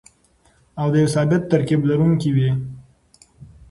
او 0.79 0.87
د 0.93 0.95
يو 1.01 1.07
ثابت 1.15 1.41
ترکيب 1.51 1.81
لرونکي 1.89 2.29
وي. 2.35 2.49